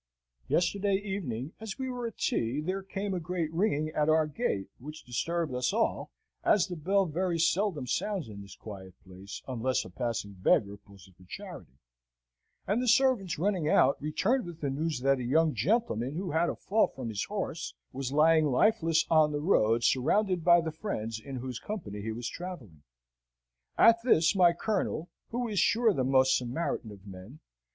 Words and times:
Yesterday 0.47 0.95
evening, 0.95 1.53
as 1.59 1.77
we 1.77 1.87
were 1.87 2.07
at 2.07 2.17
tea, 2.17 2.59
there 2.59 2.81
came 2.81 3.13
a 3.13 3.19
great 3.19 3.53
ringing 3.53 3.89
at 3.89 4.09
our 4.09 4.25
gate, 4.25 4.67
which 4.79 5.03
disturbed 5.03 5.53
us 5.53 5.71
all, 5.71 6.09
as 6.43 6.65
the 6.65 6.75
bell 6.75 7.05
very 7.05 7.37
seldom 7.37 7.85
sounds 7.85 8.27
in 8.27 8.41
this 8.41 8.55
quiet 8.55 8.95
place, 9.05 9.43
unless 9.47 9.85
a 9.85 9.91
passing 9.91 10.33
beggar 10.33 10.75
pulls 10.75 11.07
it 11.07 11.15
for 11.15 11.25
charity; 11.29 11.77
and 12.65 12.81
the 12.81 12.87
servants, 12.87 13.37
running 13.37 13.69
out, 13.69 14.01
returned 14.01 14.43
with 14.43 14.59
the 14.59 14.71
news, 14.71 15.01
that 15.01 15.19
a 15.19 15.23
young 15.23 15.53
gentleman, 15.53 16.15
who 16.15 16.31
had 16.31 16.49
a 16.49 16.55
fall 16.55 16.87
from 16.87 17.09
his 17.09 17.25
horse, 17.25 17.75
was 17.93 18.11
lying 18.11 18.47
lifeless 18.47 19.05
on 19.11 19.31
the 19.31 19.39
road, 19.39 19.83
surrounded 19.83 20.43
by 20.43 20.59
the 20.59 20.71
friends 20.71 21.19
in 21.19 21.35
whose 21.35 21.59
company 21.59 22.01
he 22.01 22.11
was 22.11 22.27
travelling. 22.27 22.81
At 23.77 24.01
this, 24.03 24.35
my 24.35 24.51
Colonel 24.53 25.09
(who 25.29 25.47
is 25.47 25.59
sure 25.59 25.93
the 25.93 26.03
most 26.03 26.35
Samaritan 26.35 26.89
of 26.91 27.05
men!) 27.05 27.39